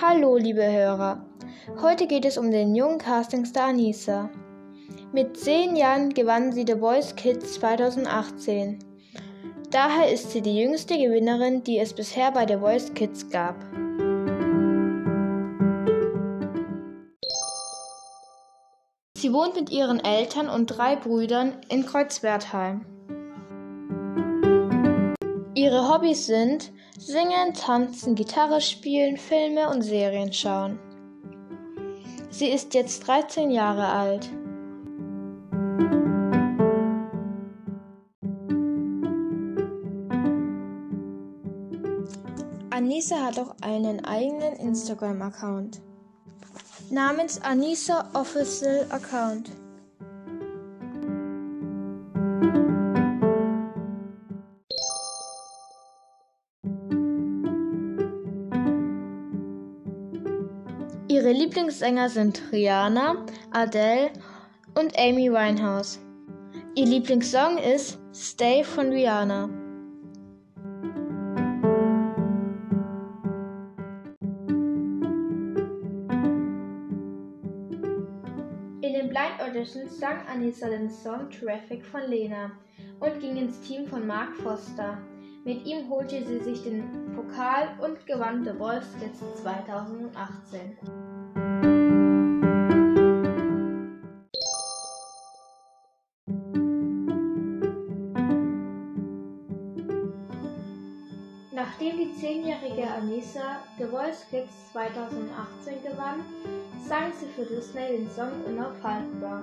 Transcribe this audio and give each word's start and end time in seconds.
Hallo, 0.00 0.38
liebe 0.38 0.64
Hörer. 0.64 1.22
Heute 1.82 2.06
geht 2.06 2.24
es 2.24 2.38
um 2.38 2.50
den 2.50 2.74
jungen 2.74 2.96
Castingstar 2.96 3.68
Anissa. 3.68 4.30
Mit 5.12 5.36
zehn 5.36 5.76
Jahren 5.76 6.14
gewann 6.14 6.52
sie 6.52 6.64
The 6.66 6.78
Voice 6.78 7.14
Kids 7.14 7.54
2018. 7.54 8.78
Daher 9.70 10.10
ist 10.10 10.30
sie 10.30 10.40
die 10.40 10.58
jüngste 10.58 10.96
Gewinnerin, 10.96 11.62
die 11.62 11.78
es 11.78 11.92
bisher 11.92 12.32
bei 12.32 12.46
The 12.46 12.56
Voice 12.56 12.94
Kids 12.94 13.28
gab. 13.28 13.56
Sie 19.20 19.32
wohnt 19.32 19.56
mit 19.56 19.70
ihren 19.70 19.98
Eltern 19.98 20.48
und 20.48 20.66
drei 20.66 20.94
Brüdern 20.94 21.54
in 21.68 21.84
Kreuzwertheim. 21.84 22.86
Ihre 25.56 25.92
Hobbys 25.92 26.26
sind 26.26 26.70
Singen, 26.96 27.52
Tanzen, 27.52 28.14
Gitarre 28.14 28.60
spielen, 28.60 29.16
Filme 29.16 29.70
und 29.70 29.82
Serien 29.82 30.32
schauen. 30.32 30.78
Sie 32.30 32.46
ist 32.46 32.74
jetzt 32.74 33.08
13 33.08 33.50
Jahre 33.50 33.86
alt. 33.86 34.30
Anissa 42.70 43.16
hat 43.26 43.40
auch 43.40 43.56
einen 43.62 44.04
eigenen 44.04 44.54
Instagram-Account 44.54 45.80
namens 46.90 47.40
Anissa 47.42 48.08
Official 48.14 48.86
Account. 48.90 49.50
Ihre 61.08 61.32
Lieblingssänger 61.32 62.08
sind 62.08 62.40
Rihanna, 62.52 63.26
Adele 63.50 64.10
und 64.78 64.96
Amy 64.98 65.30
Winehouse. 65.32 65.98
Ihr 66.74 66.86
Lieblingssong 66.86 67.58
ist 67.58 67.98
Stay 68.14 68.62
von 68.62 68.90
Rihanna. 68.90 69.67
Blind 79.08 79.40
Auditions 79.40 79.98
sang 79.98 80.18
Anissa 80.26 80.68
den 80.68 80.90
Song 80.90 81.30
Traffic 81.30 81.82
von 81.82 82.02
Lena 82.02 82.50
und 83.00 83.18
ging 83.20 83.38
ins 83.38 83.58
Team 83.62 83.86
von 83.86 84.06
Mark 84.06 84.36
Foster. 84.36 84.98
Mit 85.44 85.64
ihm 85.64 85.88
holte 85.88 86.22
sie 86.26 86.40
sich 86.40 86.62
den 86.62 87.14
Pokal 87.14 87.70
und 87.80 88.04
gewann 88.06 88.44
The 88.44 88.52
Voice 88.52 88.94
Kids 89.00 89.22
2018. 89.40 91.07
Nachdem 101.58 101.98
die 101.98 102.14
zehnjährige 102.14 102.88
Anissa 102.88 103.64
The 103.78 103.86
Voice 103.86 104.24
Kids 104.30 104.52
2018 104.70 105.82
gewann, 105.82 106.24
sang 106.88 107.12
sie 107.18 107.26
für 107.34 107.52
Disney 107.52 107.96
den 107.96 108.08
Song 108.14 108.30
Unaufhaltbar. 108.46 109.42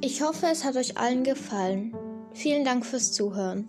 Ich 0.00 0.22
hoffe, 0.22 0.46
es 0.50 0.64
hat 0.64 0.76
euch 0.76 0.96
allen 0.96 1.22
gefallen. 1.22 1.94
Vielen 2.32 2.64
Dank 2.64 2.86
fürs 2.86 3.12
Zuhören. 3.12 3.66